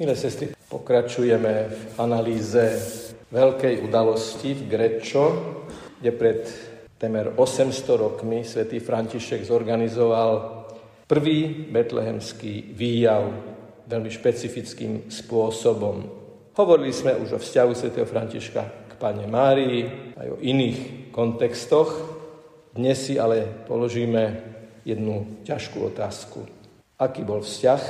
Milé 0.00 0.16
sestry, 0.16 0.56
pokračujeme 0.56 1.68
v 1.68 1.82
analýze 2.00 2.56
veľkej 3.28 3.84
udalosti 3.84 4.56
v 4.56 4.62
Grečo, 4.64 5.24
kde 6.00 6.10
pred 6.16 6.40
temer 6.96 7.36
800 7.36 8.00
rokmi 8.00 8.40
svätý 8.40 8.80
František 8.80 9.44
zorganizoval 9.44 10.64
prvý 11.04 11.68
betlehemský 11.68 12.72
výjav 12.72 13.28
veľmi 13.84 14.08
špecifickým 14.08 15.12
spôsobom. 15.12 16.08
Hovorili 16.56 16.96
sme 16.96 17.20
už 17.20 17.36
o 17.36 17.42
vzťahu 17.44 17.72
svätého 17.76 18.08
Františka 18.08 18.88
k 18.88 18.92
Pane 18.96 19.28
Márii, 19.28 19.84
aj 20.16 20.28
o 20.32 20.40
iných 20.40 21.12
kontextoch. 21.12 21.92
Dnes 22.72 22.96
si 23.04 23.20
ale 23.20 23.44
položíme 23.68 24.48
jednu 24.80 25.44
ťažkú 25.44 25.92
otázku. 25.92 26.48
Aký 26.96 27.20
bol 27.20 27.44
vzťah 27.44 27.82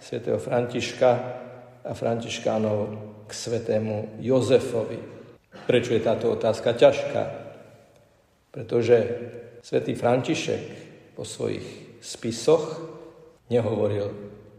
svätého 0.00 0.40
Františka 0.40 1.44
a 1.84 1.92
františkánov 1.94 2.78
k 3.28 3.30
svetému 3.30 4.22
Jozefovi. 4.24 4.98
Prečo 5.68 5.92
je 5.94 6.02
táto 6.02 6.32
otázka 6.32 6.72
ťažká? 6.74 7.22
Pretože 8.48 8.96
svätý 9.60 9.92
František 9.92 10.64
po 11.12 11.28
svojich 11.28 11.98
spisoch 12.00 12.80
nehovoril 13.52 14.08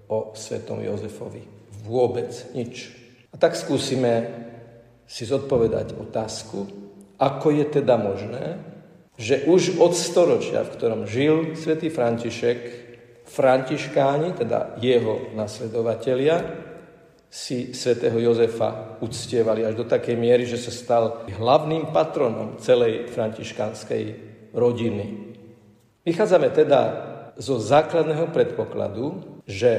o 0.09 0.33
svetom 0.33 0.81
Jozefovi 0.83 1.41
vôbec 1.85 2.29
nič. 2.53 2.93
A 3.33 3.37
tak 3.37 3.57
skúsime 3.57 4.29
si 5.09 5.25
zodpovedať 5.25 5.97
otázku, 5.97 6.69
ako 7.17 7.47
je 7.49 7.65
teda 7.81 7.97
možné, 7.97 8.61
že 9.19 9.43
už 9.49 9.81
od 9.81 9.97
storočia, 9.97 10.63
v 10.63 10.73
ktorom 10.77 11.01
žil 11.09 11.57
svätý 11.57 11.91
František, 11.91 12.87
františkáni, 13.29 14.33
teda 14.33 14.79
jeho 14.81 15.33
nasledovatelia, 15.37 16.41
si 17.29 17.77
svätého 17.77 18.17
Jozefa 18.17 18.97
uctievali 19.05 19.61
až 19.61 19.77
do 19.77 19.85
takej 19.85 20.17
miery, 20.17 20.49
že 20.49 20.57
sa 20.57 20.73
stal 20.73 21.29
hlavným 21.29 21.93
patronom 21.93 22.57
celej 22.57 23.05
františkánskej 23.13 24.03
rodiny. 24.57 25.37
Vychádzame 26.01 26.49
teda 26.49 26.81
zo 27.37 27.61
základného 27.61 28.33
predpokladu, 28.33 29.39
že 29.45 29.71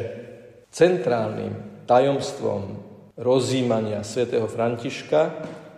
centrálnym 0.71 1.85
tajomstvom 1.91 2.79
rozímania 3.19 4.07
svätého 4.07 4.47
Františka 4.47 5.21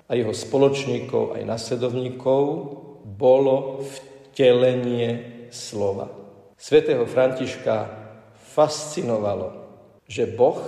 a 0.05 0.13
jeho 0.13 0.37
spoločníkov 0.37 1.41
aj 1.41 1.43
nasledovníkov 1.49 2.43
bolo 3.03 3.81
vtelenie 3.81 5.49
slova. 5.49 6.13
Svetého 6.55 7.09
Františka 7.09 7.89
fascinovalo, 8.37 9.57
že 10.05 10.29
Boh 10.29 10.61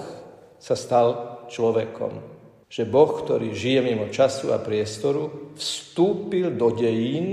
sa 0.64 0.72
stal 0.72 1.08
človekom. 1.52 2.24
Že 2.72 2.82
Boh, 2.88 3.12
ktorý 3.20 3.52
žije 3.52 3.84
mimo 3.84 4.08
času 4.08 4.56
a 4.56 4.58
priestoru, 4.58 5.52
vstúpil 5.60 6.56
do 6.56 6.72
dejín, 6.72 7.28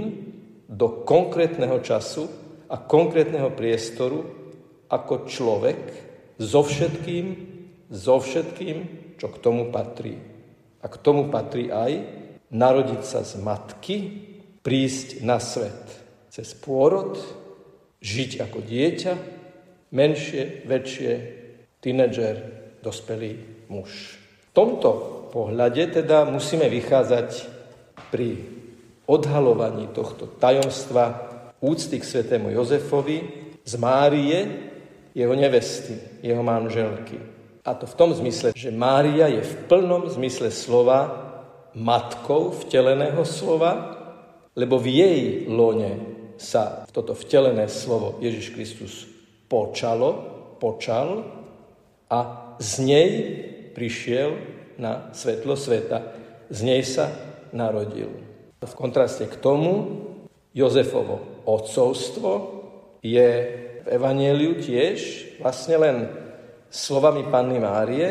do 0.68 1.08
konkrétneho 1.08 1.80
času 1.80 2.28
a 2.68 2.76
konkrétneho 2.76 3.56
priestoru 3.56 4.28
ako 4.92 5.32
človek 5.32 5.80
so 6.36 6.60
všetkým, 6.60 7.26
so 7.88 8.20
všetkým, 8.20 8.78
čo 9.16 9.32
k 9.32 9.38
tomu 9.40 9.72
patrí. 9.72 10.20
A 10.84 10.92
k 10.92 11.00
tomu 11.00 11.32
patrí 11.32 11.72
aj 11.72 12.04
narodiť 12.52 13.02
sa 13.08 13.24
z 13.24 13.40
matky, 13.40 14.28
prísť 14.60 15.24
na 15.24 15.40
svet 15.40 16.04
cez 16.28 16.52
pôrod, 16.56 17.16
žiť 18.04 18.44
ako 18.44 18.60
dieťa, 18.60 19.14
menšie, 19.92 20.64
väčšie, 20.68 21.14
tínedžer, 21.84 22.61
dospelý 22.82 23.66
muž. 23.70 24.18
V 24.20 24.48
tomto 24.52 24.90
pohľade 25.32 26.02
teda 26.02 26.28
musíme 26.28 26.68
vychádzať 26.68 27.30
pri 28.12 28.36
odhalovaní 29.08 29.90
tohto 29.96 30.28
tajomstva 30.28 31.32
úcty 31.64 32.02
k 32.02 32.06
svetému 32.06 32.52
Jozefovi 32.52 33.20
z 33.64 33.74
Márie, 33.80 34.40
jeho 35.16 35.36
nevesty, 35.36 35.96
jeho 36.26 36.44
manželky. 36.44 37.16
A 37.62 37.78
to 37.78 37.86
v 37.86 37.98
tom 37.98 38.10
zmysle, 38.12 38.58
že 38.58 38.74
Mária 38.74 39.30
je 39.30 39.46
v 39.46 39.54
plnom 39.70 40.10
zmysle 40.10 40.50
slova 40.50 41.30
matkou 41.78 42.52
vteleného 42.66 43.22
slova, 43.24 44.02
lebo 44.58 44.82
v 44.82 44.88
jej 45.00 45.20
lone 45.48 45.92
sa 46.36 46.84
toto 46.90 47.14
vtelené 47.14 47.70
slovo 47.70 48.18
Ježiš 48.20 48.52
Kristus 48.52 48.94
počalo, 49.46 50.10
počal 50.58 51.22
a 52.10 52.20
z 52.62 52.72
nej 52.86 53.10
prišiel 53.74 54.38
na 54.78 55.10
svetlo 55.18 55.58
sveta. 55.58 56.14
Z 56.54 56.62
nej 56.62 56.86
sa 56.86 57.10
narodil. 57.50 58.14
V 58.62 58.74
kontraste 58.78 59.26
k 59.26 59.34
tomu 59.42 60.06
Jozefovo 60.54 61.42
otcovstvo 61.50 62.62
je 63.02 63.30
v 63.82 63.88
Evangeliu 63.90 64.62
tiež 64.62 64.98
vlastne 65.42 65.82
len 65.82 65.98
slovami 66.70 67.26
Panny 67.34 67.58
Márie 67.58 68.10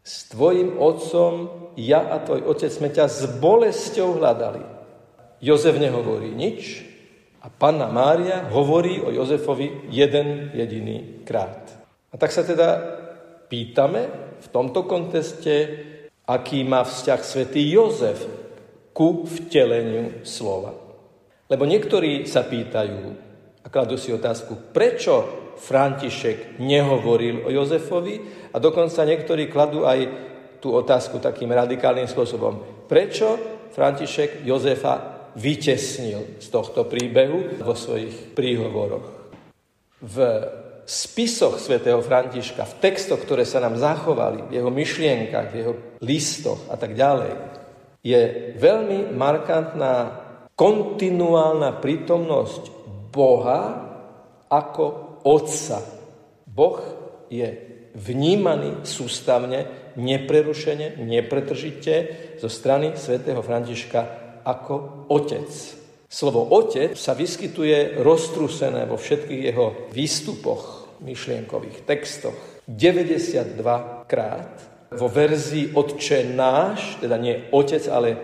s 0.00 0.32
tvojim 0.32 0.80
otcom 0.80 1.68
ja 1.76 2.00
a 2.08 2.24
tvoj 2.24 2.48
otec 2.48 2.72
sme 2.72 2.88
ťa 2.88 3.04
s 3.06 3.28
bolesťou 3.36 4.16
hľadali. 4.16 4.64
Jozef 5.44 5.76
nehovorí 5.76 6.32
nič 6.32 6.82
a 7.44 7.52
Panna 7.52 7.86
Mária 7.92 8.48
hovorí 8.50 8.98
o 9.04 9.12
Jozefovi 9.12 9.92
jeden 9.92 10.50
jediný 10.56 11.22
krát. 11.22 11.70
A 12.10 12.16
tak 12.16 12.32
sa 12.32 12.42
teda 12.42 12.97
pýtame 13.48 14.02
v 14.38 14.46
tomto 14.52 14.84
konteste, 14.84 15.56
aký 16.28 16.62
má 16.62 16.84
vzťah 16.84 17.20
svätý 17.24 17.64
Jozef 17.72 18.28
ku 18.92 19.24
vteleniu 19.24 20.22
slova. 20.22 20.76
Lebo 21.48 21.64
niektorí 21.64 22.28
sa 22.28 22.44
pýtajú 22.44 23.00
a 23.64 23.66
kladú 23.72 23.96
si 23.96 24.12
otázku, 24.12 24.72
prečo 24.76 25.48
František 25.58 26.60
nehovoril 26.62 27.48
o 27.48 27.50
Jozefovi 27.50 28.48
a 28.54 28.62
dokonca 28.62 29.02
niektorí 29.02 29.50
kladú 29.50 29.88
aj 29.88 30.00
tú 30.62 30.74
otázku 30.74 31.18
takým 31.18 31.50
radikálnym 31.50 32.06
spôsobom. 32.06 32.86
Prečo 32.86 33.38
František 33.74 34.46
Jozefa 34.46 35.18
vytesnil 35.38 36.42
z 36.42 36.46
tohto 36.50 36.86
príbehu 36.86 37.62
vo 37.62 37.74
svojich 37.74 38.34
príhovoroch? 38.34 39.06
V 40.02 40.16
spisoch 40.88 41.60
svätého 41.60 42.00
Františka, 42.00 42.64
v 42.64 42.78
textoch, 42.80 43.20
ktoré 43.20 43.44
sa 43.44 43.60
nám 43.60 43.76
zachovali, 43.76 44.48
v 44.48 44.56
jeho 44.56 44.72
myšlienkach, 44.72 45.52
v 45.52 45.56
jeho 45.60 45.72
listoch 46.00 46.64
a 46.72 46.80
tak 46.80 46.96
ďalej, 46.96 47.36
je 48.00 48.20
veľmi 48.56 49.12
markantná 49.12 50.24
kontinuálna 50.56 51.76
prítomnosť 51.84 52.72
Boha 53.12 53.60
ako 54.48 54.84
Otca. 55.28 55.84
Boh 56.48 56.80
je 57.28 57.46
vnímaný 57.92 58.88
sústavne, 58.88 59.92
neprerušene, 60.00 60.96
nepretržite 61.04 61.94
zo 62.40 62.48
strany 62.48 62.96
svätého 62.96 63.44
Františka 63.44 64.00
ako 64.40 65.04
Otec. 65.12 65.78
Slovo 66.08 66.40
otec 66.56 66.96
sa 66.96 67.12
vyskytuje 67.12 68.00
roztrusené 68.00 68.88
vo 68.88 68.96
všetkých 68.96 69.42
jeho 69.52 69.92
výstupoch, 69.92 70.77
myšlienkových 71.00 71.84
textoch 71.88 72.36
92 72.68 74.04
krát. 74.06 74.52
Vo 74.88 75.08
verzii 75.08 75.76
Otče 75.76 76.32
náš, 76.32 76.96
teda 77.00 77.16
nie 77.20 77.48
otec, 77.52 77.84
ale 77.92 78.16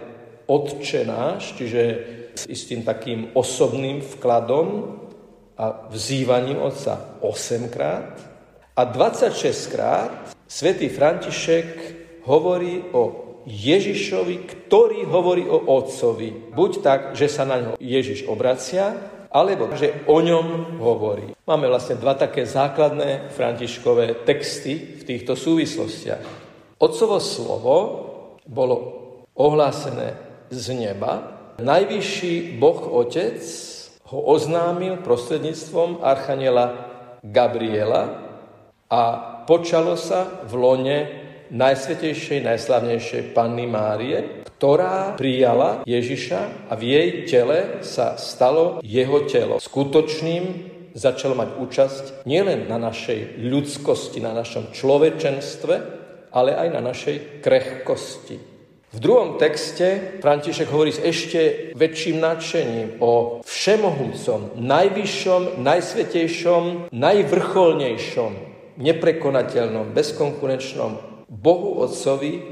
Otče 0.49 1.05
náš, 1.05 1.57
čiže 1.57 1.83
s 2.35 2.45
istým 2.51 2.83
takým 2.83 3.33
osobným 3.33 4.03
vkladom 4.03 4.99
a 5.55 5.87
vzývaním 5.89 6.59
Otca 6.59 7.21
8 7.23 7.71
krát. 7.71 8.19
A 8.75 8.83
26 8.85 9.71
krát 9.71 10.35
svätý 10.51 10.91
František 10.91 11.67
hovorí 12.27 12.83
o 12.91 13.25
Ježišovi, 13.45 14.37
ktorý 14.49 15.05
hovorí 15.05 15.45
o 15.47 15.69
Otcovi. 15.69 16.51
Buď 16.51 16.73
tak, 16.81 17.01
že 17.15 17.29
sa 17.29 17.45
na 17.45 17.61
ňo 17.61 17.73
Ježiš 17.77 18.25
obracia, 18.27 18.97
alebo 19.35 19.75
že 19.75 20.07
o 20.07 20.23
ňom 20.23 20.79
hovorí. 20.79 21.35
Máme 21.43 21.67
vlastne 21.67 21.99
dva 21.99 22.15
také 22.15 22.47
základné 22.47 23.35
františkové 23.35 24.23
texty 24.23 24.95
v 24.95 25.03
týchto 25.03 25.35
súvislostiach. 25.35 26.23
Otcovo 26.79 27.19
slovo 27.19 27.77
bolo 28.47 28.77
ohlásené 29.35 30.15
z 30.55 30.67
neba. 30.79 31.35
Najvyšší 31.59 32.63
Boh 32.63 32.79
Otec 32.95 33.43
ho 34.15 34.19
oznámil 34.31 35.03
prostredníctvom 35.03 35.99
Archaniela 35.99 36.95
Gabriela 37.27 38.23
a 38.87 39.03
počalo 39.49 39.99
sa 39.99 40.47
v 40.47 40.53
lone 40.55 40.99
najsvetejšej, 41.51 42.47
najslavnejšej 42.47 43.23
Panny 43.37 43.69
Márie, 43.69 44.45
ktorá 44.47 45.19
prijala 45.19 45.85
Ježiša 45.85 46.71
a 46.71 46.73
v 46.79 46.83
jej 46.89 47.09
tele 47.29 47.85
sa 47.85 48.17
stalo 48.17 48.81
jeho 48.81 49.29
telo. 49.29 49.61
Skutočným 49.61 50.73
začal 50.95 51.35
mať 51.35 51.59
účasť 51.59 52.05
nielen 52.25 52.71
na 52.71 52.79
našej 52.79 53.43
ľudskosti, 53.45 54.23
na 54.23 54.33
našom 54.33 54.71
človečenstve, 54.71 55.75
ale 56.31 56.51
aj 56.55 56.69
na 56.71 56.81
našej 56.81 57.43
krehkosti. 57.43 58.55
V 58.95 59.03
druhom 59.03 59.43
texte 59.43 60.23
František 60.23 60.71
hovorí 60.71 60.95
s 60.95 61.03
ešte 61.03 61.75
väčším 61.75 62.23
nadšením 62.23 62.89
o 63.03 63.43
všemohúcom, 63.43 64.55
najvyššom, 64.55 65.59
najsvetejšom, 65.59 66.95
najvrcholnejšom, 66.95 68.33
neprekonateľnom, 68.79 69.91
bezkonkurenčnom 69.91 71.14
Bohu 71.29 71.81
Otcovi, 71.81 72.43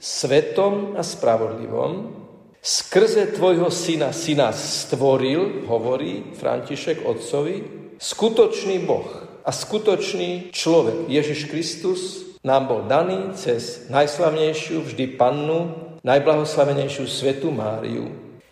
svetom 0.00 0.96
a 0.96 1.02
spravodlivom, 1.04 2.16
skrze 2.60 3.32
tvojho 3.36 3.72
syna 3.72 4.12
si 4.12 4.36
nás 4.36 4.84
stvoril, 4.84 5.64
hovorí 5.68 6.36
František 6.36 7.04
Otcovi, 7.04 7.64
skutočný 8.00 8.80
Boh 8.84 9.08
a 9.44 9.50
skutočný 9.52 10.52
človek 10.52 11.08
Ježiš 11.08 11.48
Kristus 11.48 12.00
nám 12.40 12.68
bol 12.68 12.80
daný 12.88 13.36
cez 13.36 13.88
najslavnejšiu 13.92 14.88
vždy 14.88 15.20
pannu, 15.20 15.76
najblahoslavenejšiu 16.00 17.04
svetu 17.04 17.52
Máriu. 17.52 18.08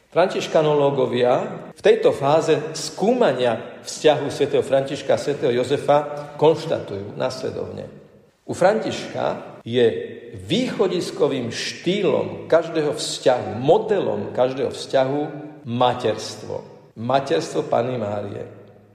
Františkanológovia 0.08 1.68
v 1.76 1.80
tejto 1.84 2.16
fáze 2.16 2.56
skúmania 2.72 3.80
vzťahu 3.84 4.26
svätého 4.32 4.64
Františka 4.64 5.16
a 5.16 5.20
svätého 5.20 5.52
Jozefa 5.52 6.32
konštatujú 6.40 7.16
následovne. 7.16 7.88
U 8.48 8.56
Františka 8.56 9.57
je 9.68 9.86
východiskovým 10.48 11.52
štýlom 11.52 12.48
každého 12.48 12.96
vzťahu, 12.96 13.60
modelom 13.60 14.32
každého 14.32 14.72
vzťahu 14.72 15.20
materstvo. 15.68 16.64
Materstvo 16.96 17.68
Pany 17.68 18.00
Márie. 18.00 18.48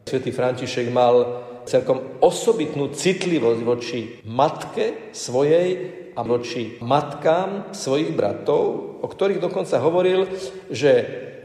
Svetý 0.04 0.34
František 0.34 0.90
mal 0.90 1.46
celkom 1.70 2.20
osobitnú 2.20 2.92
citlivosť 2.92 3.62
voči 3.62 4.00
matke 4.28 5.14
svojej 5.14 5.70
a 6.14 6.22
voči 6.22 6.78
matkám 6.82 7.74
svojich 7.74 8.14
bratov, 8.14 8.98
o 9.02 9.08
ktorých 9.08 9.42
dokonca 9.42 9.82
hovoril, 9.82 10.30
že 10.70 10.92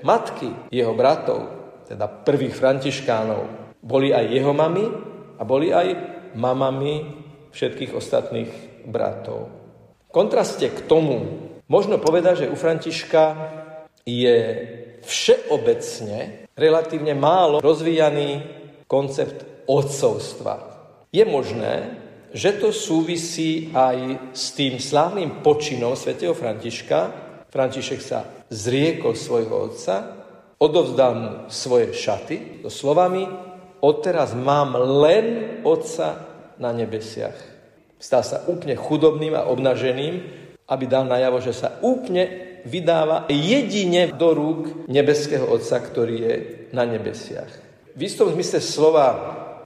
matky 0.05 0.73
jeho 0.73 0.93
bratov, 0.93 1.41
teda 1.89 2.05
prvých 2.09 2.53
františkánov, 2.53 3.73
boli 3.81 4.13
aj 4.13 4.25
jeho 4.29 4.53
mamy 4.53 4.85
a 5.39 5.43
boli 5.47 5.73
aj 5.73 5.89
mamami 6.37 6.95
všetkých 7.55 7.97
ostatných 7.97 8.68
bratov. 8.89 9.53
V 10.09 10.11
kontraste 10.11 10.73
k 10.73 10.81
tomu 10.89 11.45
možno 11.69 12.01
povedať, 12.01 12.49
že 12.49 12.51
u 12.53 12.57
Františka 12.57 13.25
je 14.09 14.39
všeobecne 15.05 16.49
relatívne 16.57 17.13
málo 17.13 17.61
rozvíjaný 17.61 18.43
koncept 18.89 19.45
otcovstva. 19.69 20.65
Je 21.13 21.23
možné, 21.29 22.01
že 22.33 22.57
to 22.57 22.73
súvisí 22.73 23.73
aj 23.73 24.33
s 24.33 24.53
tým 24.57 24.81
slávnym 24.81 25.45
počinom 25.45 25.97
svätého 25.97 26.33
Františka. 26.33 27.29
František 27.49 28.01
sa 28.01 28.25
zriekol 28.53 29.17
svojho 29.17 29.73
otca, 29.73 30.25
odovzdal 30.61 31.13
mu 31.17 31.33
svoje 31.49 31.93
šaty 31.97 32.65
so 32.65 32.69
slovami 32.73 33.25
odteraz 33.81 34.35
mám 34.35 34.75
len 34.75 35.61
otca 35.63 36.27
na 36.59 36.75
nebesiach. 36.75 37.58
Stal 37.99 38.23
sa 38.23 38.47
úplne 38.47 38.79
chudobným 38.79 39.35
a 39.35 39.47
obnaženým, 39.51 40.15
aby 40.71 40.85
dal 40.87 41.05
najavo, 41.07 41.43
že 41.43 41.53
sa 41.55 41.83
úplne 41.83 42.49
vydáva 42.63 43.27
jedine 43.31 44.15
do 44.15 44.35
rúk 44.35 44.87
nebeského 44.87 45.47
Otca, 45.47 45.83
ktorý 45.83 46.17
je 46.19 46.35
na 46.75 46.87
nebesiach. 46.87 47.51
V 47.99 48.07
istom 48.07 48.31
zmysle 48.31 48.63
slova 48.63 49.09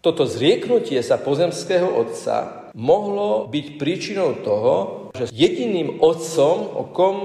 toto 0.03 0.27
zrieknutie 0.27 0.99
sa 1.05 1.15
pozemského 1.15 1.87
otca 1.87 2.69
mohlo 2.75 3.47
byť 3.47 3.67
príčinou 3.79 4.41
toho, 4.43 4.75
že 5.15 5.31
jediným 5.31 6.03
otcom, 6.03 6.57
o 6.75 6.85
kom 6.91 7.17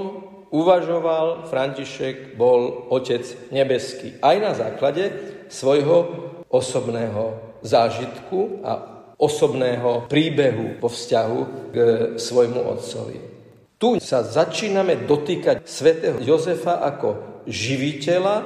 uvažoval 0.54 1.50
František, 1.50 2.38
bol 2.38 2.86
Otec 2.92 3.24
nebeský. 3.50 4.20
Aj 4.22 4.38
na 4.38 4.54
základe 4.54 5.10
svojho 5.50 6.06
osobného 6.52 7.40
zážitku 7.66 8.62
a 8.62 8.97
osobného 9.18 10.06
príbehu 10.06 10.78
po 10.78 10.86
vzťahu 10.86 11.40
k 11.74 11.76
svojmu 12.14 12.60
otcovi. 12.62 13.18
Tu 13.78 13.98
sa 14.02 14.22
začíname 14.26 15.06
dotýkať 15.06 15.62
svätého 15.66 16.18
Jozefa 16.22 16.82
ako 16.82 17.42
živiteľa 17.46 18.36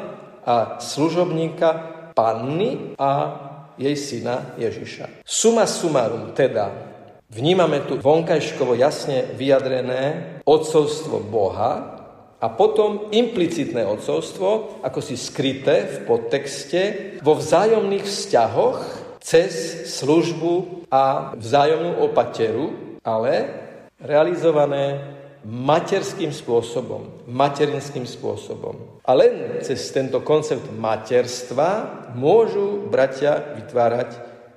a 0.44 0.76
služobníka 0.80 1.68
panny 2.12 2.96
a 3.00 3.12
jej 3.80 3.96
syna 3.96 4.52
Ježiša. 4.60 5.24
Suma 5.24 5.64
sumarum 5.64 6.36
teda 6.36 6.68
vnímame 7.32 7.88
tu 7.88 7.96
vonkajškovo 7.96 8.76
jasne 8.76 9.32
vyjadrené 9.32 10.36
odcovstvo 10.44 11.24
Boha 11.24 12.00
a 12.42 12.46
potom 12.52 13.08
implicitné 13.14 13.86
odcovstvo, 13.86 14.82
ako 14.84 15.00
si 15.00 15.16
skryté 15.16 15.86
v 15.88 15.96
podtexte, 16.04 16.80
vo 17.22 17.38
vzájomných 17.38 18.04
vzťahoch 18.04 19.01
cez 19.22 19.86
službu 20.02 20.84
a 20.90 21.32
vzájomnú 21.38 22.02
opateru, 22.02 22.98
ale 23.06 23.48
realizované 24.02 25.14
materským 25.46 26.30
spôsobom, 26.34 27.26
materinským 27.30 28.06
spôsobom. 28.06 29.02
A 29.06 29.14
len 29.14 29.62
cez 29.62 29.90
tento 29.90 30.22
koncept 30.22 30.70
materstva 30.70 31.70
môžu 32.14 32.86
bratia 32.90 33.38
vytvárať 33.58 34.10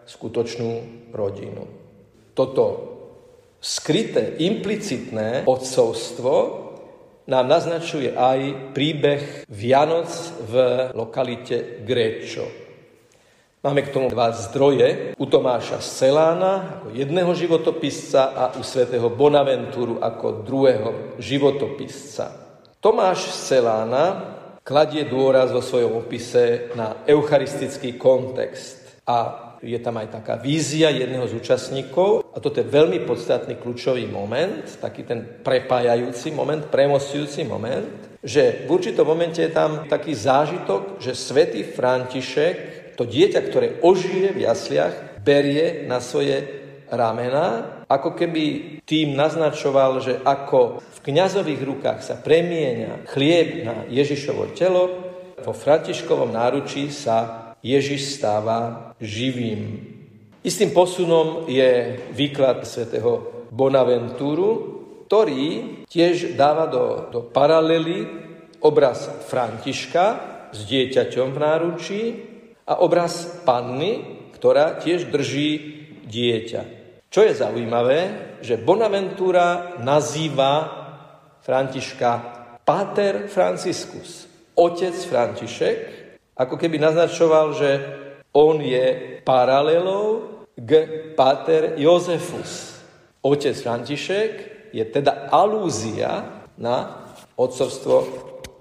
skutočnú 0.06 0.70
rodinu. 1.14 1.66
Toto 2.38 2.66
skryté, 3.58 4.38
implicitné 4.46 5.50
odcovstvo 5.50 6.34
nám 7.26 7.46
naznačuje 7.50 8.14
aj 8.14 8.70
príbeh 8.78 9.50
Vianoc 9.50 10.10
v 10.46 10.54
lokalite 10.94 11.82
Gréčo. 11.82 12.65
Máme 13.66 13.82
k 13.82 13.98
tomu 13.98 14.14
dva 14.14 14.30
zdroje. 14.30 15.18
U 15.18 15.26
Tomáša 15.26 15.82
Selána 15.82 16.78
ako 16.78 16.94
jedného 16.94 17.34
životopisca 17.34 18.38
a 18.38 18.44
u 18.54 18.62
svätého 18.62 19.10
Bonaventúru 19.10 19.98
ako 20.06 20.46
druhého 20.46 21.18
životopisca. 21.18 22.30
Tomáš 22.78 23.34
Selána 23.34 24.38
kladie 24.62 25.10
dôraz 25.10 25.50
vo 25.50 25.66
svojom 25.66 25.98
opise 25.98 26.70
na 26.78 27.02
eucharistický 27.10 27.98
kontext. 27.98 29.02
A 29.10 29.18
je 29.66 29.82
tam 29.82 29.98
aj 29.98 30.14
taká 30.22 30.38
vízia 30.38 30.94
jedného 30.94 31.26
z 31.26 31.34
účastníkov 31.34 32.22
a 32.22 32.38
toto 32.38 32.62
je 32.62 32.70
veľmi 32.70 33.02
podstatný 33.02 33.58
kľúčový 33.58 34.06
moment, 34.06 34.62
taký 34.78 35.10
ten 35.10 35.42
prepájajúci 35.42 36.30
moment, 36.38 36.70
premostujúci 36.70 37.42
moment, 37.50 38.14
že 38.22 38.70
v 38.70 38.78
určitom 38.78 39.10
momente 39.10 39.42
je 39.42 39.50
tam 39.50 39.90
taký 39.90 40.14
zážitok, 40.14 41.02
že 41.02 41.18
svätý 41.18 41.66
František 41.66 42.85
to 42.96 43.04
dieťa, 43.04 43.40
ktoré 43.46 43.68
ožije 43.84 44.32
v 44.32 44.44
jasliach, 44.48 45.22
berie 45.22 45.84
na 45.86 46.00
svoje 46.00 46.66
ramena, 46.90 47.82
ako 47.90 48.18
keby 48.18 48.78
tým 48.86 49.14
naznačoval, 49.18 50.02
že 50.02 50.22
ako 50.22 50.82
v 50.82 51.00
kňazových 51.06 51.62
rukách 51.62 52.00
sa 52.02 52.16
premieňa 52.18 53.10
chlieb 53.10 53.66
na 53.66 53.86
Ježišovo 53.90 54.54
telo, 54.58 54.84
vo 55.42 55.54
Františkovom 55.54 56.34
náručí 56.34 56.90
sa 56.90 57.54
Ježiš 57.62 58.18
stáva 58.18 58.94
živým. 59.02 59.94
Istým 60.46 60.74
posunom 60.74 61.50
je 61.50 61.98
výklad 62.14 62.66
svätého 62.66 63.46
Bonaventúru, 63.50 64.50
ktorý 65.06 65.86
tiež 65.90 66.38
dáva 66.38 66.70
do, 66.70 67.10
do 67.10 67.20
paralely 67.26 68.06
obraz 68.62 69.06
Františka 69.30 70.06
s 70.54 70.66
dieťaťom 70.66 71.28
v 71.34 71.42
náručí 71.42 72.02
a 72.66 72.82
obraz 72.82 73.46
panny, 73.46 74.26
ktorá 74.36 74.82
tiež 74.82 75.14
drží 75.14 75.50
dieťa. 76.10 76.62
Čo 77.10 77.22
je 77.24 77.34
zaujímavé, 77.38 78.00
že 78.42 78.60
Bonaventura 78.60 79.80
nazýva 79.80 80.54
Františka 81.46 82.12
Pater 82.66 83.30
Franciscus, 83.30 84.26
otec 84.58 84.98
František, 84.98 85.78
ako 86.36 86.58
keby 86.58 86.82
naznačoval, 86.82 87.54
že 87.56 87.70
on 88.36 88.60
je 88.60 89.22
paralelou 89.24 90.42
k 90.58 90.72
Pater 91.16 91.80
Jozefus. 91.80 92.82
Otec 93.24 93.56
František 93.56 94.32
je 94.76 94.84
teda 94.84 95.32
alúzia 95.32 96.44
na 96.60 97.08
otcovstvo 97.40 97.96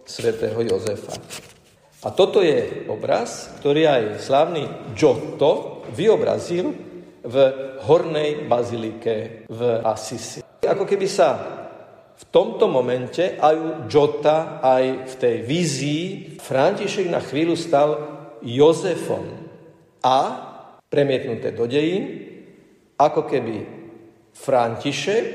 svätého 0.07 0.61
Jozefa. 0.63 1.17
A 2.05 2.13
toto 2.13 2.45
je 2.45 2.85
obraz, 2.93 3.49
ktorý 3.61 3.89
aj 3.89 4.03
slávny 4.21 4.93
Giotto 4.93 5.81
vyobrazil 5.97 6.69
v 7.25 7.37
hornej 7.89 8.45
bazilike 8.45 9.49
v 9.49 9.61
Assisi. 9.81 10.45
Ako 10.61 10.85
keby 10.85 11.09
sa 11.09 11.29
v 12.13 12.25
tomto 12.29 12.69
momente 12.69 13.41
aj 13.41 13.89
Giota, 13.89 14.61
aj 14.61 15.09
v 15.09 15.15
tej 15.17 15.37
vízii 15.49 16.05
František 16.37 17.09
na 17.09 17.25
chvíľu 17.25 17.57
stal 17.57 17.89
Jozefom 18.45 19.25
a 20.05 20.19
premietnuté 20.93 21.57
do 21.57 21.65
dejín, 21.65 22.21
ako 23.01 23.25
keby 23.25 23.57
František 24.37 25.27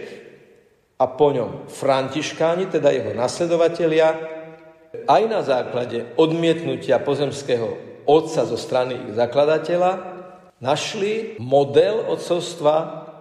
a 1.02 1.06
po 1.10 1.34
ňom 1.34 1.66
františkáni, 1.72 2.70
teda 2.70 2.92
jeho 2.92 3.16
nasledovatelia, 3.16 4.39
aj 5.10 5.24
na 5.26 5.42
základe 5.42 6.14
odmietnutia 6.22 7.02
pozemského 7.02 7.74
otca 8.06 8.46
zo 8.46 8.54
strany 8.54 9.10
ich 9.10 9.18
zakladateľa, 9.18 9.92
našli 10.62 11.42
model 11.42 12.06
otcovstva 12.14 12.76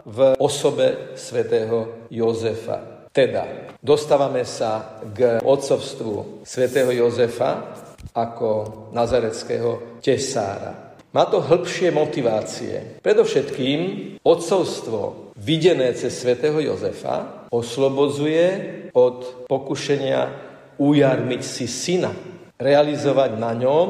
v 0.05 0.37
osobe 0.37 1.17
svätého 1.17 2.09
Jozefa. 2.13 3.09
Teda 3.09 3.73
dostávame 3.81 4.45
sa 4.45 5.01
k 5.01 5.41
otcovstvu 5.41 6.45
svätého 6.45 6.93
Jozefa 6.93 7.73
ako 8.13 8.49
nazareckého 8.93 10.01
tesára. 10.05 10.93
Má 11.09 11.25
to 11.25 11.41
hĺbšie 11.41 11.89
motivácie. 11.89 13.01
Predovšetkým 13.01 13.81
odcovstvo 14.21 15.33
videné 15.41 15.97
cez 15.97 16.21
svätého 16.21 16.61
Jozefa 16.61 17.49
oslobodzuje 17.49 18.47
od 18.93 19.49
pokušenia 19.49 20.48
ujarmiť 20.79 21.43
si 21.43 21.67
syna, 21.67 22.15
realizovať 22.59 23.31
na 23.39 23.53
ňom 23.55 23.89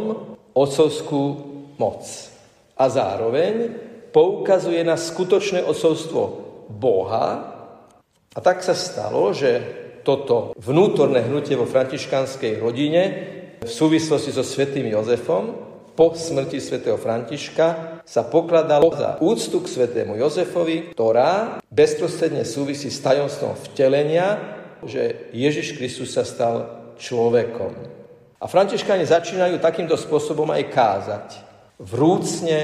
otcovskú 0.53 1.23
moc. 1.79 2.03
A 2.75 2.85
zároveň 2.91 3.73
poukazuje 4.11 4.83
na 4.83 4.97
skutočné 4.97 5.63
otcovstvo 5.63 6.23
Boha. 6.73 7.27
A 8.35 8.39
tak 8.41 8.65
sa 8.65 8.75
stalo, 8.75 9.33
že 9.33 9.63
toto 10.03 10.57
vnútorné 10.57 11.27
hnutie 11.29 11.55
vo 11.55 11.69
františkanskej 11.69 12.61
rodine 12.61 13.03
v 13.61 13.71
súvislosti 13.71 14.33
so 14.33 14.47
svätým 14.47 14.89
Jozefom 14.89 15.69
po 15.99 16.15
smrti 16.15 16.63
svätého 16.63 16.95
Františka 16.95 17.99
sa 18.07 18.23
pokladalo 18.23 18.87
za 18.95 19.19
úctu 19.19 19.59
k 19.59 19.67
svätému 19.67 20.15
Jozefovi, 20.15 20.95
ktorá 20.95 21.59
bezprostredne 21.75 22.47
súvisí 22.47 22.87
s 22.87 23.03
tajomstvom 23.03 23.59
vtelenia, 23.67 24.39
že 24.87 25.27
Ježiš 25.35 25.75
Kristus 25.75 26.15
sa 26.15 26.23
stal 26.23 26.78
človekom. 26.99 27.73
A 28.39 28.45
františkáni 28.47 29.07
začínajú 29.07 29.59
takýmto 29.59 29.99
spôsobom 29.99 30.51
aj 30.55 30.63
kázať. 30.71 31.27
Vrúcne, 31.79 32.59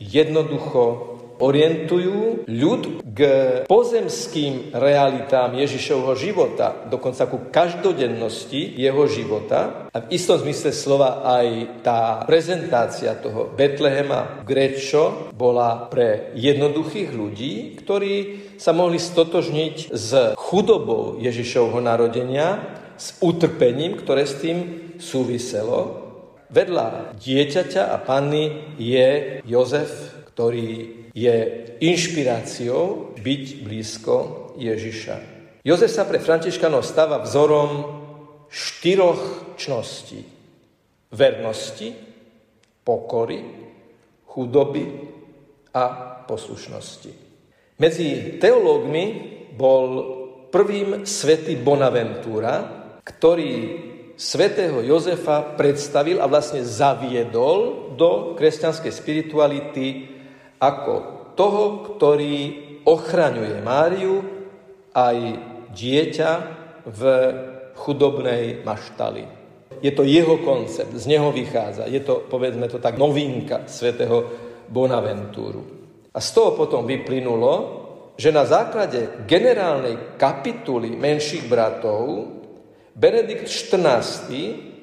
jednoducho, 0.00 1.16
orientujú 1.38 2.50
ľud 2.50 3.06
k 3.06 3.20
pozemským 3.64 4.74
realitám 4.74 5.54
Ježišovho 5.54 6.18
života, 6.18 6.86
dokonca 6.90 7.30
ku 7.30 7.38
každodennosti 7.48 8.74
jeho 8.74 9.06
života. 9.06 9.88
A 9.94 9.98
v 10.04 10.10
istom 10.14 10.38
zmysle 10.38 10.74
slova 10.74 11.22
aj 11.24 11.46
tá 11.86 12.22
prezentácia 12.26 13.14
toho 13.18 13.50
Betlehema 13.54 14.42
Grečo 14.42 15.30
bola 15.34 15.86
pre 15.86 16.34
jednoduchých 16.34 17.10
ľudí, 17.14 17.78
ktorí 17.78 18.14
sa 18.58 18.74
mohli 18.74 18.98
stotožniť 18.98 19.94
s 19.94 20.34
chudobou 20.34 21.22
Ježišovho 21.22 21.78
narodenia, 21.78 22.78
s 22.98 23.16
utrpením, 23.22 23.96
ktoré 23.96 24.26
s 24.26 24.42
tým 24.42 24.58
súviselo. 24.98 26.10
Vedľa 26.50 27.14
dieťaťa 27.16 27.94
a 27.94 27.96
panny 28.02 28.74
je 28.76 29.40
Jozef, 29.46 29.90
ktorý 30.34 31.06
je 31.14 31.36
inšpiráciou 31.78 33.14
byť 33.16 33.44
blízko 33.62 34.14
Ježiša. 34.58 35.16
Jozef 35.62 35.90
sa 35.92 36.06
pre 36.06 36.18
Františkanov 36.18 36.82
stáva 36.82 37.22
vzorom 37.22 37.70
štyroch 38.48 39.54
čností. 39.60 40.24
Vernosti, 41.08 41.92
pokory, 42.84 43.40
chudoby 44.28 44.84
a 45.72 45.84
poslušnosti. 46.24 47.12
Medzi 47.80 48.38
teológmi 48.40 49.04
bol 49.56 49.88
prvým 50.48 51.04
svätý 51.04 51.56
Bonaventura, 51.56 52.77
ktorý 53.08 53.52
svätého 54.18 54.84
Jozefa 54.84 55.56
predstavil 55.56 56.20
a 56.20 56.28
vlastne 56.28 56.60
zaviedol 56.60 57.94
do 57.96 58.36
kresťanskej 58.36 58.92
spirituality 58.92 59.88
ako 60.60 60.94
toho, 61.38 61.64
ktorý 61.86 62.36
ochraňuje 62.84 63.62
Máriu 63.62 64.20
aj 64.92 65.16
dieťa 65.72 66.30
v 66.84 67.00
chudobnej 67.78 68.66
maštali. 68.66 69.24
Je 69.78 69.94
to 69.94 70.02
jeho 70.02 70.42
koncept, 70.42 70.90
z 70.90 71.06
neho 71.06 71.30
vychádza. 71.30 71.86
Je 71.86 72.02
to, 72.02 72.26
povedzme 72.26 72.66
to 72.66 72.82
tak, 72.82 72.98
novinka 72.98 73.70
svätého 73.70 74.26
Bonaventúru. 74.66 75.62
A 76.10 76.18
z 76.18 76.28
toho 76.34 76.58
potom 76.58 76.82
vyplynulo, 76.82 77.78
že 78.18 78.34
na 78.34 78.42
základe 78.42 79.22
generálnej 79.30 80.18
kapituly 80.18 80.98
menších 80.98 81.46
bratov 81.46 82.37
Benedikt 82.98 83.46
XIV 83.46 84.26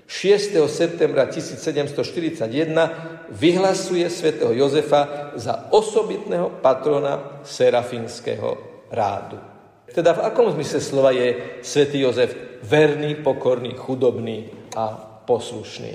6. 0.07 0.55
septembra 0.71 1.27
1741 1.27 2.47
vyhlasuje 3.27 4.07
svätého 4.07 4.55
Jozefa 4.55 5.35
za 5.35 5.67
osobitného 5.75 6.63
patrona 6.63 7.43
serafinského 7.43 8.55
rádu. 8.87 9.35
Teda 9.91 10.15
v 10.15 10.31
akom 10.31 10.47
zmysle 10.47 10.79
slova 10.79 11.11
je 11.11 11.59
svätý 11.59 12.07
Jozef 12.07 12.31
verný, 12.63 13.19
pokorný, 13.19 13.75
chudobný 13.75 14.47
a 14.79 14.95
poslušný. 15.27 15.91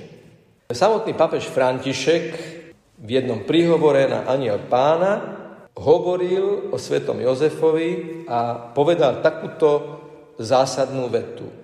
Samotný 0.69 1.17
papež 1.17 1.49
František 1.49 2.25
v 3.01 3.09
jednom 3.09 3.49
príhovore 3.49 4.05
na 4.05 4.29
aniel 4.29 4.61
pána 4.69 5.41
hovoril 5.73 6.69
o 6.69 6.77
svetom 6.77 7.17
Jozefovi 7.17 8.21
a 8.29 8.69
povedal 8.77 9.25
takúto 9.25 9.97
zásadnú 10.37 11.09
vetu. 11.09 11.60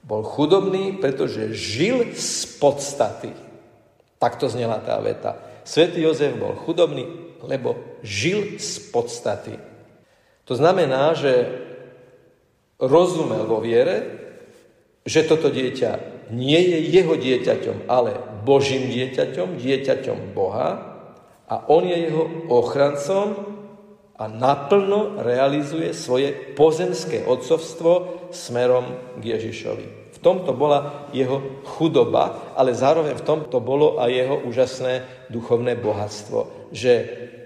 Bol 0.00 0.24
chudobný, 0.24 0.96
pretože 0.96 1.52
žil 1.52 2.16
z 2.16 2.58
podstaty. 2.58 3.32
Takto 4.20 4.48
znela 4.48 4.80
tá 4.80 4.96
veta. 5.00 5.36
Svetý 5.64 6.02
Jozef 6.04 6.36
bol 6.36 6.56
chudobný, 6.56 7.36
lebo 7.44 7.76
žil 8.04 8.58
z 8.60 8.90
podstaty. 8.92 9.56
To 10.48 10.56
znamená, 10.56 11.14
že 11.14 11.46
rozumel 12.80 13.44
vo 13.44 13.60
viere, 13.60 14.18
že 15.04 15.24
toto 15.28 15.52
dieťa 15.52 16.24
nie 16.32 16.58
je 16.58 16.78
jeho 16.90 17.14
dieťaťom, 17.16 17.90
ale 17.90 18.16
Božím 18.42 18.88
dieťaťom, 18.88 19.60
dieťaťom 19.60 20.18
Boha 20.32 20.68
a 21.50 21.54
on 21.68 21.84
je 21.84 21.96
jeho 22.08 22.24
ochrancom 22.48 23.59
a 24.20 24.28
naplno 24.28 25.16
realizuje 25.24 25.96
svoje 25.96 26.36
pozemské 26.52 27.24
odcovstvo 27.24 28.28
smerom 28.28 29.16
k 29.16 29.22
Ježišovi. 29.40 29.86
V 30.12 30.18
tomto 30.20 30.52
bola 30.52 31.08
jeho 31.16 31.64
chudoba, 31.64 32.52
ale 32.52 32.76
zároveň 32.76 33.16
v 33.16 33.24
tomto 33.24 33.64
bolo 33.64 33.96
aj 33.96 34.10
jeho 34.12 34.36
úžasné 34.44 34.92
duchovné 35.32 35.80
bohatstvo, 35.80 36.68
že 36.68 36.92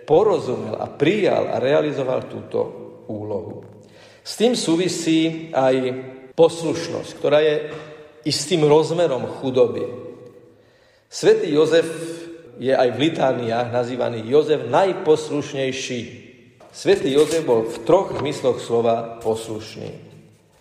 porozumel 0.02 0.74
a 0.74 0.90
prijal 0.90 1.54
a 1.54 1.62
realizoval 1.62 2.26
túto 2.26 2.58
úlohu. 3.06 3.62
S 4.26 4.34
tým 4.34 4.58
súvisí 4.58 5.54
aj 5.54 5.74
poslušnosť, 6.34 7.10
ktorá 7.14 7.38
je 7.38 7.70
istým 8.26 8.66
rozmerom 8.66 9.22
chudoby. 9.38 9.86
Svetý 11.06 11.54
Jozef 11.54 11.86
je 12.58 12.74
aj 12.74 12.90
v 12.90 13.02
litániách 13.06 13.70
nazývaný 13.70 14.26
Jozef 14.26 14.66
najposlušnejší 14.66 16.23
Svetý 16.74 17.14
Jozef 17.14 17.46
bol 17.46 17.70
v 17.70 17.86
troch 17.86 18.18
zmysloch 18.18 18.58
slova 18.58 19.22
poslušný. 19.22 19.94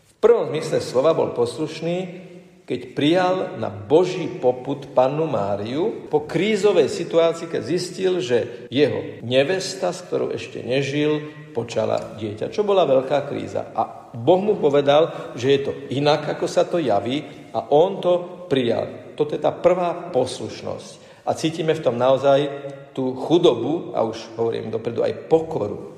V 0.06 0.14
prvom 0.22 0.54
zmysle 0.54 0.78
slova 0.78 1.18
bol 1.18 1.34
poslušný, 1.34 2.22
keď 2.70 2.94
prijal 2.94 3.36
na 3.58 3.74
Boží 3.74 4.30
poput 4.30 4.94
pannu 4.94 5.26
Máriu 5.26 6.06
po 6.14 6.22
krízovej 6.22 6.94
situácii, 6.94 7.50
keď 7.50 7.62
zistil, 7.66 8.14
že 8.22 8.70
jeho 8.70 9.26
nevesta, 9.26 9.90
s 9.90 10.06
ktorou 10.06 10.30
ešte 10.30 10.62
nežil, 10.62 11.34
počala 11.58 12.14
dieťa, 12.22 12.54
čo 12.54 12.62
bola 12.62 12.86
veľká 12.86 13.26
kríza. 13.26 13.74
A 13.74 14.14
Boh 14.14 14.38
mu 14.38 14.54
povedal, 14.62 15.34
že 15.34 15.48
je 15.50 15.60
to 15.66 15.72
inak, 15.98 16.30
ako 16.30 16.46
sa 16.46 16.62
to 16.70 16.78
javí 16.78 17.26
a 17.58 17.74
on 17.74 17.98
to 17.98 18.46
prijal. 18.54 19.18
Toto 19.18 19.34
je 19.34 19.42
tá 19.42 19.50
prvá 19.50 20.14
poslušnosť. 20.14 21.26
A 21.26 21.34
cítime 21.34 21.74
v 21.74 21.84
tom 21.84 21.98
naozaj 21.98 22.70
tú 22.94 23.18
chudobu, 23.18 23.98
a 23.98 24.06
už 24.06 24.38
hovorím 24.38 24.70
dopredu, 24.70 25.02
aj 25.02 25.26
pokoru. 25.26 25.93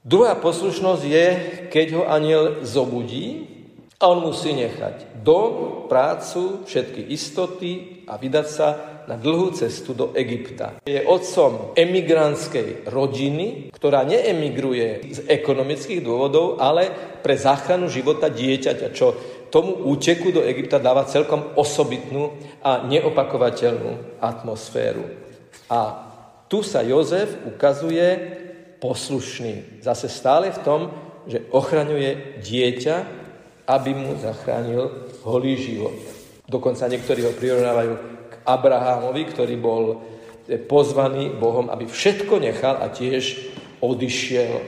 Druhá 0.00 0.32
poslušnosť 0.32 1.02
je, 1.04 1.26
keď 1.68 1.86
ho 2.00 2.02
aniel 2.08 2.64
zobudí 2.64 3.44
a 4.00 4.08
on 4.08 4.24
musí 4.24 4.56
nechať 4.56 5.20
dom, 5.20 5.84
prácu, 5.92 6.64
všetky 6.64 7.12
istoty 7.12 8.00
a 8.08 8.16
vydať 8.16 8.46
sa 8.48 8.68
na 9.04 9.20
dlhú 9.20 9.52
cestu 9.52 9.92
do 9.92 10.16
Egypta. 10.16 10.80
Je 10.88 11.04
otcom 11.04 11.76
emigrantskej 11.76 12.88
rodiny, 12.88 13.68
ktorá 13.76 14.08
neemigruje 14.08 15.12
z 15.12 15.20
ekonomických 15.28 16.00
dôvodov, 16.00 16.56
ale 16.56 16.88
pre 17.20 17.36
záchranu 17.36 17.92
života 17.92 18.32
dieťaťa, 18.32 18.88
čo 18.96 19.12
tomu 19.52 19.84
úteku 19.84 20.32
do 20.32 20.40
Egypta 20.40 20.80
dáva 20.80 21.04
celkom 21.04 21.52
osobitnú 21.60 22.40
a 22.64 22.88
neopakovateľnú 22.88 24.16
atmosféru. 24.16 25.04
A 25.68 26.08
tu 26.48 26.64
sa 26.64 26.80
Jozef 26.80 27.36
ukazuje 27.44 28.39
poslušný. 28.80 29.84
Zase 29.84 30.08
stále 30.08 30.50
v 30.50 30.62
tom 30.64 30.80
že 31.28 31.46
ochraňuje 31.52 32.42
dieťa, 32.42 32.96
aby 33.68 33.90
mu 33.94 34.16
zachránil 34.18 35.12
holý 35.22 35.54
život. 35.60 35.94
Dokonca 36.48 36.90
niektorí 36.90 37.22
ho 37.22 37.36
prirovnávajú 37.36 37.92
k 38.26 38.34
Abrahámovi, 38.42 39.22
ktorý 39.30 39.54
bol 39.60 40.02
pozvaný 40.66 41.30
Bohom, 41.30 41.70
aby 41.70 41.86
všetko 41.86 42.42
nechal 42.42 42.82
a 42.82 42.90
tiež 42.90 43.52
odišiel. 43.78 44.58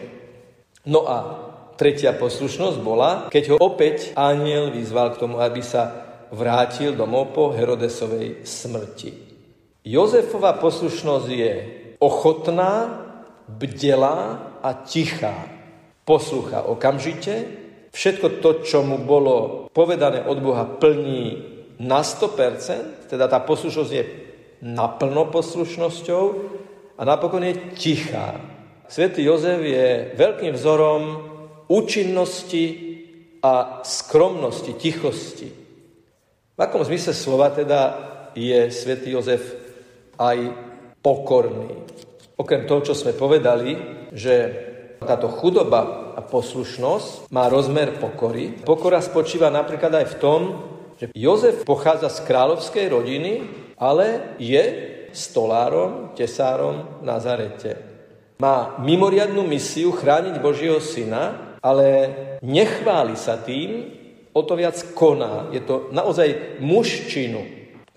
No 0.86 1.08
a 1.10 1.16
tretia 1.74 2.14
poslušnosť 2.14 2.78
bola, 2.78 3.26
keď 3.26 3.44
ho 3.54 3.56
opäť 3.58 4.14
aniel 4.14 4.70
vyzval 4.70 5.16
k 5.16 5.20
tomu, 5.26 5.42
aby 5.42 5.58
sa 5.64 5.90
vrátil 6.30 6.94
domov 6.94 7.34
po 7.34 7.50
Herodesovej 7.50 8.46
smrti. 8.46 9.10
Jozefova 9.82 10.62
poslušnosť 10.62 11.26
je 11.26 11.52
ochotná, 11.98 13.02
bdelá 13.48 14.58
a 14.62 14.70
tichá. 14.86 15.48
Poslucha 16.02 16.66
okamžite, 16.66 17.46
všetko 17.94 18.42
to, 18.42 18.50
čo 18.66 18.82
mu 18.82 18.98
bolo 19.06 19.68
povedané 19.70 20.26
od 20.26 20.38
Boha, 20.42 20.66
plní 20.66 21.38
na 21.78 22.02
100%, 22.02 23.06
teda 23.10 23.30
tá 23.30 23.38
poslušnosť 23.42 23.92
je 23.92 24.04
naplno 24.62 25.30
poslušnosťou 25.30 26.24
a 26.98 27.02
napokon 27.02 27.42
je 27.42 27.54
tichá. 27.74 28.38
Svetý 28.86 29.24
Jozef 29.26 29.58
je 29.62 30.14
veľkým 30.14 30.54
vzorom 30.54 31.02
účinnosti 31.66 32.64
a 33.42 33.82
skromnosti, 33.82 34.76
tichosti. 34.78 35.48
V 36.52 36.60
akom 36.60 36.84
zmysle 36.84 37.16
slova 37.16 37.50
teda 37.50 37.80
je 38.36 38.70
svätý 38.70 39.16
Jozef 39.16 39.42
aj 40.20 40.38
pokorný. 41.02 41.82
Okrem 42.36 42.64
toho, 42.64 42.80
čo 42.80 42.94
sme 42.96 43.12
povedali, 43.12 43.76
že 44.12 44.34
táto 45.02 45.28
chudoba 45.28 46.14
a 46.14 46.20
poslušnosť 46.22 47.32
má 47.34 47.50
rozmer 47.50 47.98
pokory. 47.98 48.62
Pokora 48.62 49.02
spočíva 49.02 49.50
napríklad 49.50 49.92
aj 50.04 50.06
v 50.14 50.18
tom, 50.22 50.40
že 51.00 51.10
Jozef 51.16 51.66
pochádza 51.66 52.08
z 52.12 52.22
kráľovskej 52.28 52.86
rodiny, 52.86 53.32
ale 53.74 54.38
je 54.38 54.62
stolárom, 55.10 56.14
tesárom 56.14 57.02
v 57.02 57.04
Nazarete. 57.04 57.70
Má 58.38 58.78
mimoriadnú 58.78 59.42
misiu 59.46 59.90
chrániť 59.90 60.38
Božieho 60.38 60.78
syna, 60.78 61.56
ale 61.62 62.10
nechváli 62.42 63.14
sa 63.14 63.38
tým, 63.38 63.86
o 64.32 64.40
to 64.42 64.58
viac 64.58 64.78
koná. 64.96 65.52
Je 65.54 65.62
to 65.62 65.92
naozaj 65.94 66.58
mužčinu, 66.58 67.44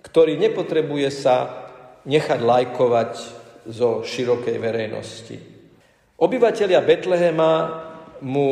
ktorý 0.05 0.37
nepotrebuje 0.37 1.09
sa 1.09 1.65
nechať 2.05 2.39
lajkovať 2.41 3.11
zo 3.69 4.05
širokej 4.05 4.57
verejnosti. 4.57 5.37
Obyvatelia 6.15 6.79
Betlehema 6.79 7.51
mu 8.23 8.49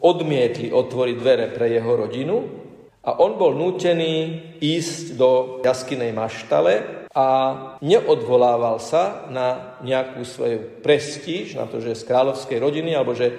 odmietli 0.00 0.72
otvoriť 0.72 1.16
dvere 1.20 1.46
pre 1.52 1.70
jeho 1.70 1.92
rodinu 1.94 2.36
a 3.04 3.20
on 3.20 3.36
bol 3.36 3.54
nútený 3.54 4.42
ísť 4.58 5.14
do 5.14 5.60
jaskinej 5.62 6.10
maštale 6.12 7.06
a 7.10 7.26
neodvolával 7.82 8.78
sa 8.82 9.26
na 9.30 9.78
nejakú 9.82 10.22
svoju 10.22 10.82
prestíž, 10.82 11.58
na 11.58 11.66
to, 11.66 11.82
že 11.82 11.94
je 11.94 12.00
z 12.00 12.08
kráľovskej 12.08 12.58
rodiny 12.58 12.94
alebo 12.94 13.14
že 13.14 13.34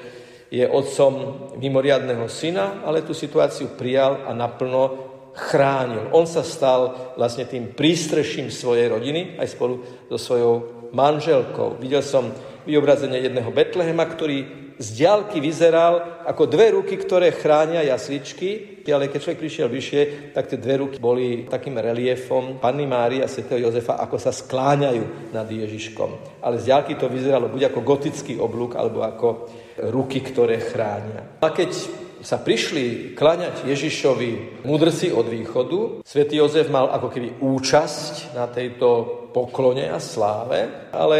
je 0.51 0.67
otcom 0.67 1.47
mimoriadného 1.55 2.27
syna, 2.27 2.83
ale 2.83 3.07
tú 3.07 3.15
situáciu 3.15 3.71
prijal 3.79 4.27
a 4.27 4.35
naplno 4.35 5.10
chránil. 5.33 6.11
On 6.11 6.27
sa 6.27 6.43
stal 6.43 7.13
vlastne 7.15 7.47
tým 7.47 7.71
prístreším 7.71 8.51
svojej 8.51 8.91
rodiny 8.91 9.39
aj 9.39 9.47
spolu 9.55 9.83
so 10.11 10.17
svojou 10.19 10.53
manželkou. 10.91 11.79
Videl 11.79 12.03
som 12.03 12.31
vyobrazenie 12.67 13.23
jedného 13.23 13.49
Betlehema, 13.49 14.05
ktorý 14.05 14.61
z 14.81 14.97
diálky 14.97 15.37
vyzeral 15.37 16.25
ako 16.25 16.49
dve 16.49 16.73
ruky, 16.73 16.97
ktoré 16.97 17.29
chránia 17.29 17.85
jasličky, 17.85 18.81
ale 18.89 19.13
keď 19.13 19.19
človek 19.21 19.41
prišiel 19.45 19.69
vyššie, 19.69 20.01
tak 20.33 20.49
tie 20.49 20.57
dve 20.57 20.81
ruky 20.81 20.97
boli 20.97 21.45
takým 21.45 21.77
reliefom 21.77 22.57
Panny 22.57 22.89
Mári 22.89 23.21
a 23.21 23.29
svätého 23.29 23.61
Jozefa, 23.69 24.01
ako 24.01 24.17
sa 24.17 24.33
skláňajú 24.33 25.31
nad 25.37 25.45
Ježiškom. 25.45 26.41
Ale 26.41 26.57
z 26.57 26.73
diálky 26.73 26.97
to 26.97 27.05
vyzeralo 27.13 27.53
buď 27.53 27.69
ako 27.69 27.79
gotický 27.85 28.41
oblúk, 28.41 28.73
alebo 28.73 29.05
ako 29.05 29.53
ruky, 29.93 30.25
ktoré 30.25 30.57
chránia. 30.57 31.37
A 31.37 31.53
keď 31.53 31.77
sa 32.21 32.37
prišli 32.37 33.17
klaňať 33.17 33.65
Ježišovi 33.65 34.63
mudrci 34.65 35.09
od 35.11 35.27
východu, 35.27 35.79
svätý 36.05 36.37
Jozef 36.37 36.69
mal 36.69 36.89
ako 36.89 37.07
keby 37.09 37.29
účasť 37.41 38.37
na 38.37 38.45
tejto 38.47 39.29
poklone 39.35 39.89
a 39.89 39.99
sláve, 39.99 40.89
ale 40.93 41.17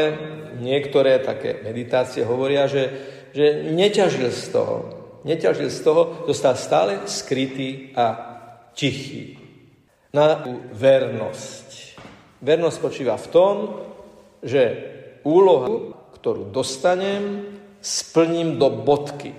niektoré 0.62 1.20
také 1.22 1.62
meditácie 1.66 2.22
hovoria, 2.24 2.70
že 2.70 3.12
že 3.32 3.72
neťažil 3.72 4.32
z 4.32 4.44
toho. 4.52 4.76
Neťažil 5.24 5.70
z 5.72 5.80
toho, 5.82 6.02
zostal 6.28 6.56
stále 6.60 6.94
skrytý 7.08 7.96
a 7.96 8.06
tichý. 8.76 9.40
Na 10.12 10.44
vernosť. 10.76 11.96
Vernosť 12.44 12.78
spočíva 12.78 13.16
v 13.16 13.28
tom, 13.32 13.56
že 14.44 14.62
úlohu, 15.24 15.96
ktorú 16.20 16.52
dostanem, 16.52 17.48
splním 17.80 18.58
do 18.60 18.68
bodky. 18.68 19.32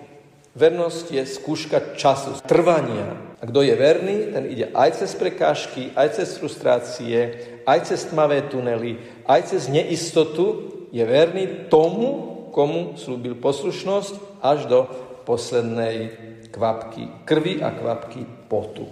Vernosť 0.53 1.07
je 1.17 1.23
skúška 1.25 1.97
času, 1.97 2.37
trvania. 2.45 3.17
A 3.41 3.49
kto 3.49 3.65
je 3.65 3.73
verný, 3.73 4.37
ten 4.37 4.45
ide 4.53 4.69
aj 4.77 5.01
cez 5.01 5.17
prekážky, 5.17 5.97
aj 5.97 6.21
cez 6.21 6.37
frustrácie, 6.37 7.19
aj 7.65 7.89
cez 7.89 8.05
tmavé 8.13 8.45
tunely, 8.53 9.01
aj 9.25 9.49
cez 9.49 9.73
neistotu, 9.73 10.69
je 10.93 11.01
verný 11.09 11.73
tomu, 11.73 12.33
komu 12.53 13.01
slúbil 13.01 13.41
poslušnosť 13.41 14.45
až 14.45 14.69
do 14.69 14.85
poslednej 15.25 16.13
kvapky 16.53 17.25
krvi 17.25 17.65
a 17.65 17.73
kvapky 17.73 18.29
potu. 18.53 18.85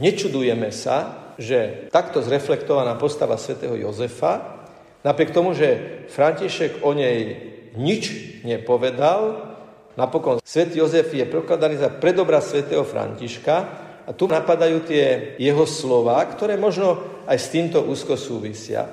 Nečudujeme 0.00 0.72
sa, 0.72 1.28
že 1.36 1.92
takto 1.92 2.24
zreflektovaná 2.24 2.96
postava 2.96 3.36
svätého 3.36 3.76
Jozefa, 3.76 4.64
napriek 5.04 5.36
tomu, 5.36 5.52
že 5.52 6.00
František 6.08 6.80
o 6.80 6.96
nej 6.96 7.36
nič 7.76 8.08
nepovedal, 8.40 9.53
napokon 9.94 10.42
svätý 10.44 10.78
Jozef 10.78 11.10
je 11.10 11.26
prokladaný 11.26 11.78
za 11.78 11.90
predobra 11.90 12.38
svätého 12.38 12.82
Františka 12.82 13.56
a 14.04 14.10
tu 14.12 14.28
napadajú 14.28 14.84
tie 14.84 15.34
jeho 15.40 15.64
slova, 15.64 16.20
ktoré 16.28 16.60
možno 16.60 17.00
aj 17.24 17.38
s 17.40 17.50
týmto 17.50 17.80
úzko 17.82 18.20
súvisia. 18.20 18.84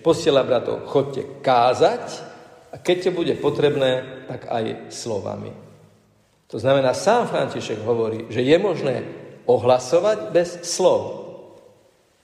Posiela 0.00 0.46
bratov, 0.46 0.88
chodte 0.88 1.42
kázať 1.44 2.04
a 2.72 2.76
keď 2.78 2.96
to 3.08 3.10
bude 3.12 3.34
potrebné, 3.42 4.24
tak 4.30 4.48
aj 4.48 4.92
slovami. 4.94 5.52
To 6.48 6.56
znamená, 6.56 6.96
sám 6.96 7.28
František 7.28 7.84
hovorí, 7.84 8.24
že 8.32 8.40
je 8.40 8.56
možné 8.56 9.04
ohlasovať 9.44 10.32
bez 10.32 10.64
slov. 10.64 11.28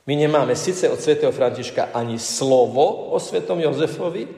My 0.05 0.16
nemáme 0.16 0.53
síce 0.57 0.88
od 0.88 1.00
svätého 1.00 1.33
Františka 1.33 1.92
ani 1.92 2.20
slovo 2.20 3.12
o 3.12 3.16
svetom 3.20 3.61
Jozefovi, 3.61 4.29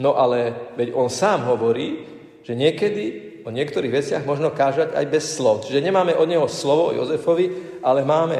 no 0.00 0.16
ale 0.16 0.72
veď 0.76 0.96
on 0.96 1.12
sám 1.12 1.44
hovorí, 1.48 2.04
že 2.42 2.58
niekedy 2.58 3.04
o 3.42 3.50
niektorých 3.50 3.92
veciach 3.92 4.22
možno 4.26 4.54
kážať 4.54 4.94
aj 4.94 5.06
bez 5.10 5.34
slov. 5.34 5.66
Čiže 5.66 5.82
nemáme 5.82 6.14
od 6.14 6.30
neho 6.30 6.46
slovo 6.46 6.90
o 6.90 6.94
Jozefovi, 6.94 7.78
ale 7.82 8.06
máme 8.06 8.38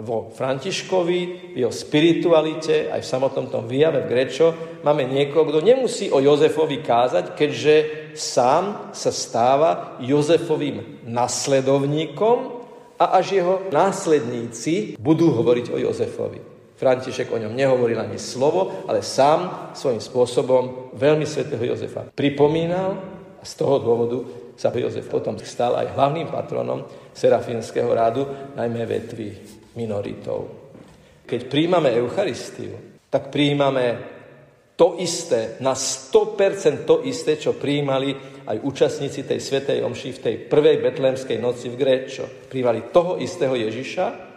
vo 0.00 0.32
Františkovi, 0.32 1.52
v 1.52 1.56
jeho 1.60 1.72
spiritualite, 1.72 2.88
aj 2.88 3.04
v 3.04 3.10
samotnom 3.12 3.52
tom 3.52 3.68
výjave 3.68 4.04
v 4.04 4.08
Grečo, 4.08 4.48
máme 4.80 5.04
niekoho, 5.04 5.44
kto 5.44 5.60
nemusí 5.60 6.08
o 6.08 6.24
Jozefovi 6.24 6.80
kázať, 6.80 7.36
keďže 7.36 7.74
sám 8.16 8.92
sa 8.96 9.12
stáva 9.12 10.00
Jozefovým 10.00 11.04
nasledovníkom 11.04 12.64
a 12.96 13.04
až 13.20 13.40
jeho 13.40 13.54
následníci 13.68 14.96
budú 14.96 15.32
hovoriť 15.36 15.66
o 15.72 15.76
Jozefovi. 15.76 16.49
František 16.80 17.28
o 17.28 17.36
ňom 17.36 17.52
nehovoril 17.52 18.00
ani 18.00 18.16
slovo, 18.16 18.88
ale 18.88 19.04
sám 19.04 19.72
svojím 19.76 20.00
spôsobom 20.00 20.96
veľmi 20.96 21.28
svetého 21.28 21.60
Jozefa 21.60 22.08
pripomínal 22.16 22.96
a 23.36 23.44
z 23.44 23.52
toho 23.52 23.76
dôvodu 23.84 24.24
sa 24.56 24.72
Jozef 24.72 25.04
potom 25.12 25.36
stal 25.40 25.76
aj 25.76 25.92
hlavným 25.92 26.32
patronom 26.32 26.88
Serafínskeho 27.12 27.92
rádu, 27.92 28.24
najmä 28.56 28.88
vetví 28.88 29.28
minoritou. 29.76 30.72
Keď 31.28 31.40
príjmame 31.52 31.92
Eucharistiu, 32.00 32.76
tak 33.12 33.28
príjmame 33.28 34.00
to 34.76 34.96
isté, 35.00 35.60
na 35.60 35.76
100% 35.76 36.88
to 36.88 37.04
isté, 37.04 37.36
čo 37.36 37.60
príjmali 37.60 38.16
aj 38.48 38.56
účastníci 38.64 39.28
tej 39.28 39.40
svetej 39.40 39.84
omši 39.84 40.16
v 40.16 40.22
tej 40.24 40.34
prvej 40.48 40.80
betlémskej 40.80 41.36
noci 41.36 41.68
v 41.68 41.76
Gréčo. 41.76 42.24
Príjmali 42.48 42.88
toho 42.88 43.20
istého 43.20 43.52
Ježiša 43.52 44.29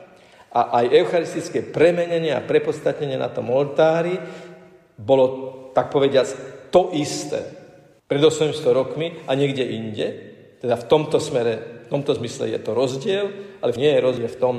a 0.53 0.85
aj 0.85 0.93
eucharistické 0.93 1.65
premenenie 1.65 2.29
a 2.29 2.45
prepostatnenie 2.45 3.17
na 3.17 3.33
tom 3.33 3.49
oltári 3.49 4.21
bolo, 4.93 5.25
tak 5.73 5.89
povediac, 5.89 6.29
to 6.69 6.93
isté. 6.93 7.41
Pred 8.05 8.21
800 8.21 8.53
rokmi 8.69 9.25
a 9.25 9.33
niekde 9.33 9.65
inde. 9.65 10.07
Teda 10.61 10.77
v 10.77 10.85
tomto 10.85 11.17
smere, 11.17 11.85
v 11.89 11.97
tomto 11.97 12.13
zmysle 12.13 12.53
je 12.53 12.59
to 12.61 12.77
rozdiel, 12.77 13.25
ale 13.65 13.73
nie 13.73 13.89
je 13.89 14.05
rozdiel 14.05 14.29
v 14.29 14.39
tom, 14.39 14.55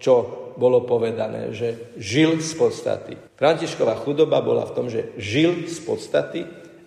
čo 0.00 0.12
bolo 0.56 0.88
povedané, 0.88 1.52
že 1.52 1.92
žil 2.00 2.40
z 2.40 2.50
podstaty. 2.56 3.12
Františková 3.36 4.00
chudoba 4.00 4.40
bola 4.40 4.64
v 4.64 4.74
tom, 4.74 4.86
že 4.88 5.12
žil 5.20 5.68
z 5.68 5.78
podstaty 5.84 6.40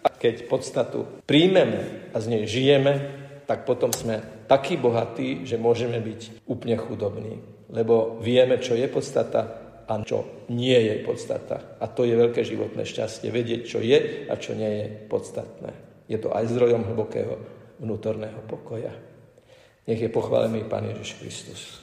A 0.08 0.10
keď 0.14 0.48
podstatu 0.48 1.04
príjmeme 1.28 2.10
a 2.16 2.18
z 2.24 2.26
nej 2.32 2.44
žijeme, 2.48 2.94
tak 3.44 3.68
potom 3.68 3.92
sme 3.92 4.24
takí 4.48 4.80
bohatí, 4.80 5.44
že 5.44 5.60
môžeme 5.60 6.00
byť 6.00 6.48
úplne 6.48 6.80
chudobní. 6.80 7.57
Lebo 7.68 8.20
vieme, 8.24 8.64
čo 8.64 8.76
je 8.76 8.88
podstata 8.88 9.42
a 9.88 9.94
čo 10.04 10.48
nie 10.52 10.76
je 10.76 11.04
podstata. 11.04 11.80
A 11.80 11.88
to 11.88 12.04
je 12.04 12.16
veľké 12.16 12.44
životné 12.44 12.84
šťastie, 12.84 13.32
vedieť, 13.32 13.62
čo 13.68 13.80
je 13.80 14.28
a 14.28 14.34
čo 14.36 14.56
nie 14.56 14.72
je 14.84 14.86
podstatné. 15.08 15.72
Je 16.08 16.20
to 16.20 16.32
aj 16.32 16.48
zdrojom 16.52 16.88
hlbokého 16.88 17.36
vnútorného 17.80 18.40
pokoja. 18.48 18.92
Nech 19.88 20.00
je 20.00 20.12
pochválený 20.12 20.68
Pán 20.68 20.88
Ježiš 20.92 21.20
Kristus. 21.20 21.80